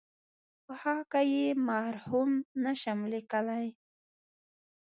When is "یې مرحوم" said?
1.33-2.29